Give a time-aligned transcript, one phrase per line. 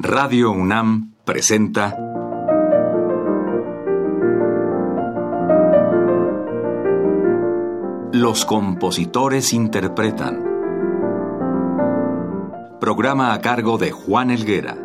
[0.00, 1.96] Radio UNAM presenta
[8.12, 10.44] Los compositores interpretan.
[12.80, 14.76] Programa a cargo de Juan Elguera.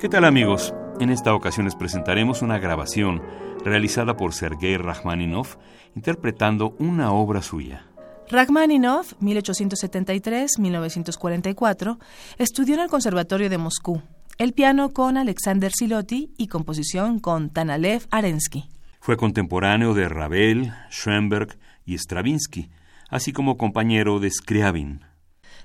[0.00, 0.74] ¿Qué tal amigos?
[0.98, 3.22] En esta ocasión les presentaremos una grabación
[3.64, 5.54] realizada por Sergei Rachmaninoff
[5.94, 7.86] interpretando una obra suya.
[8.28, 11.98] Rachmaninoff, 1873-1944,
[12.38, 14.02] estudió en el Conservatorio de Moscú,
[14.38, 18.68] el piano con Alexander Silotti y composición con Tanalev Arensky.
[19.00, 22.68] Fue contemporáneo de Ravel, Schoenberg y Stravinsky,
[23.08, 25.02] así como compañero de Scriabin.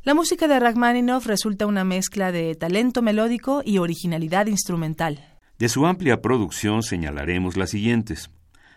[0.03, 5.25] La música de Rachmaninoff resulta una mezcla de talento melódico y originalidad instrumental.
[5.57, 8.29] De su amplia producción señalaremos las siguientes: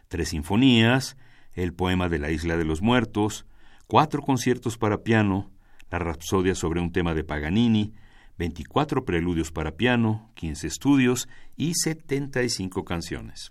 [0.09, 1.19] tres sinfonías,
[1.52, 3.45] el poema de la Isla de los Muertos,
[3.87, 5.51] cuatro conciertos para piano,
[5.91, 7.95] la Rapsodia sobre un tema de Paganini,
[8.38, 13.51] 24 preludios para piano, 15 estudios y 75 canciones.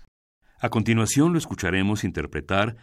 [0.59, 2.77] A continuación lo escucharemos interpretar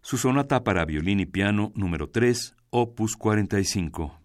[0.00, 4.20] su sonata para violín y piano número 3, opus 45.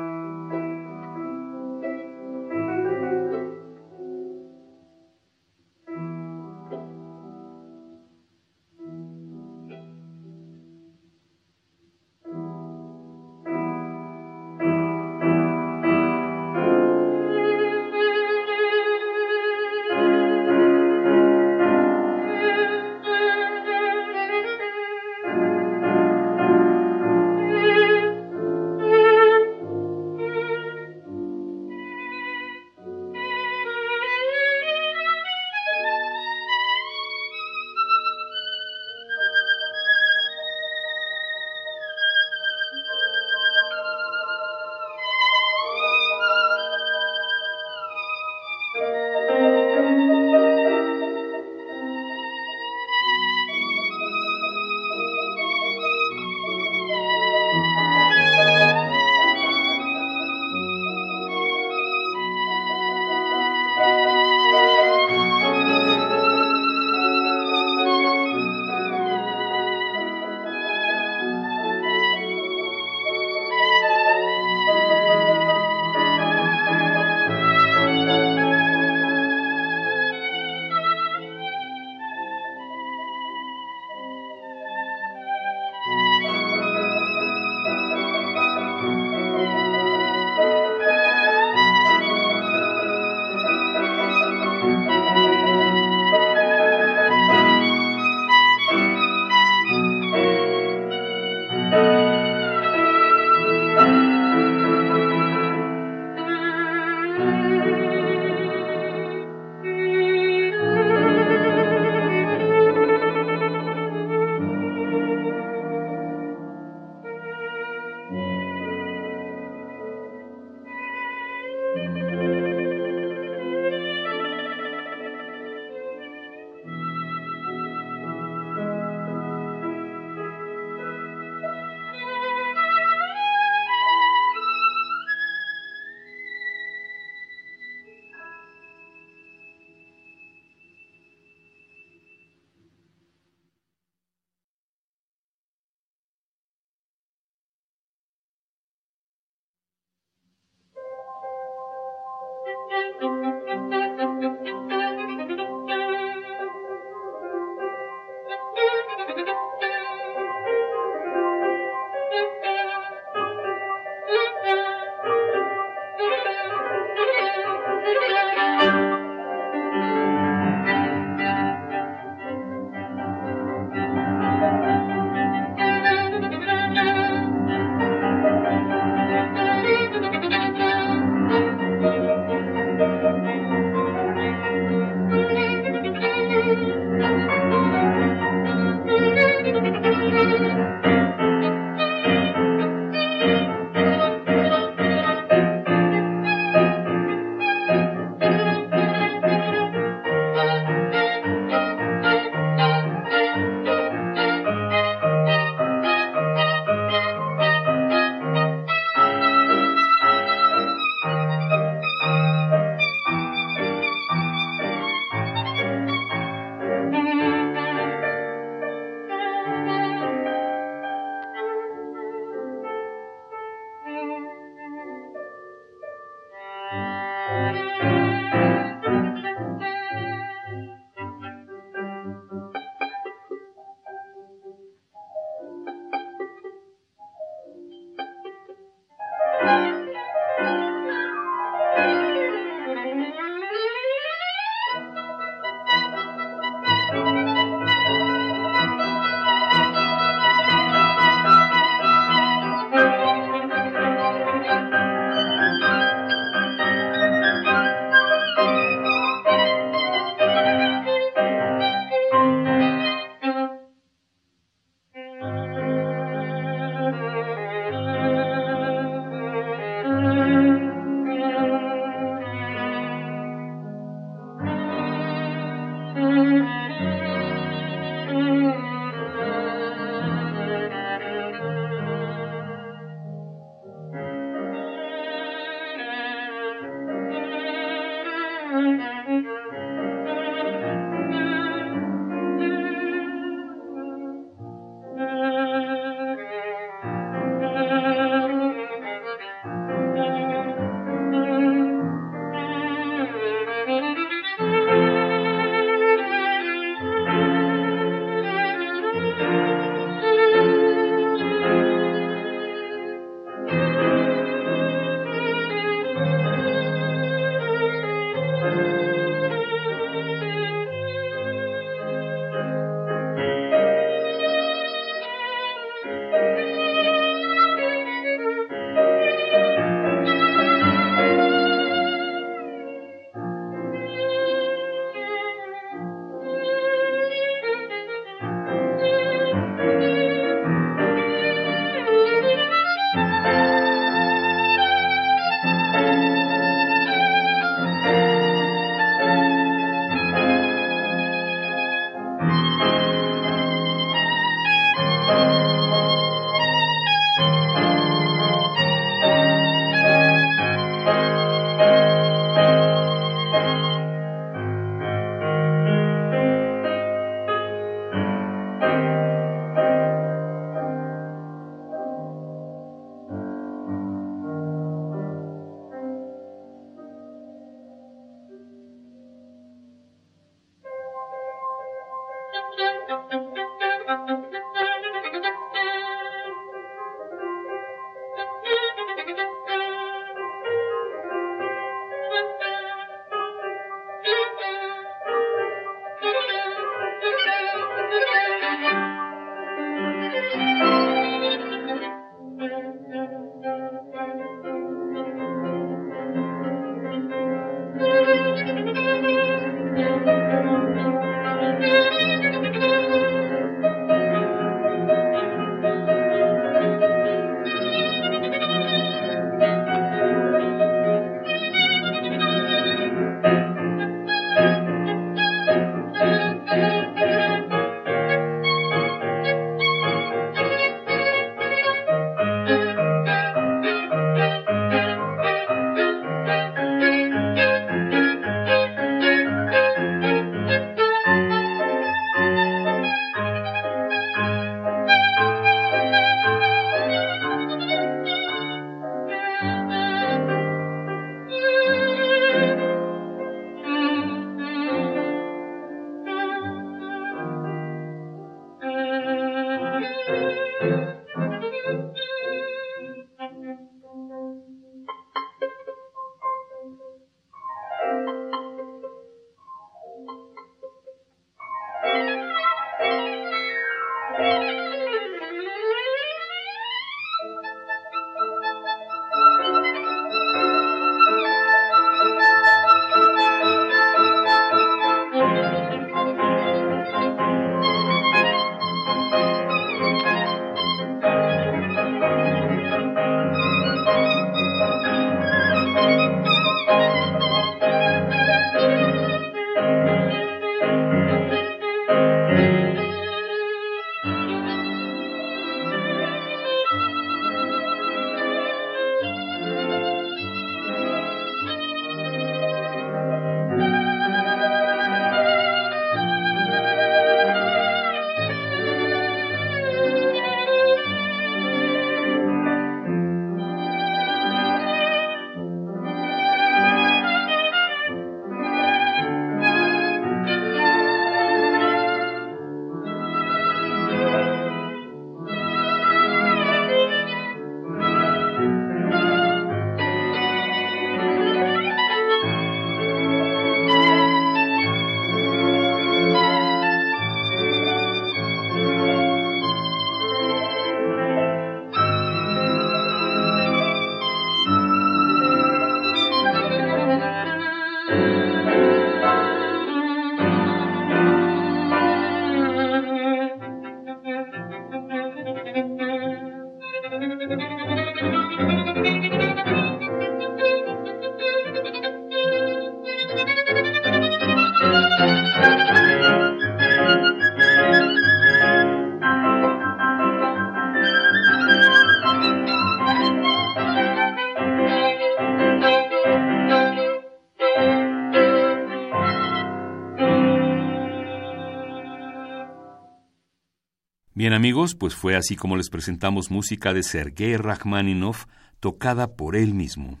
[594.32, 598.24] Bien amigos, pues fue así como les presentamos música de Sergei Rachmaninoff
[598.60, 600.00] tocada por él mismo.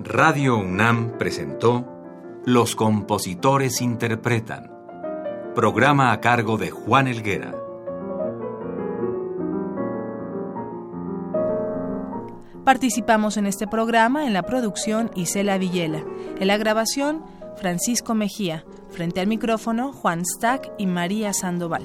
[0.00, 1.88] Radio UNAM presentó
[2.44, 4.70] Los compositores interpretan,
[5.54, 7.54] programa a cargo de Juan Elguera.
[12.66, 16.04] Participamos en este programa en la producción Isela Villela,
[16.38, 17.22] en la grabación
[17.56, 21.84] Francisco Mejía, frente al micrófono Juan Stack y María Sandoval.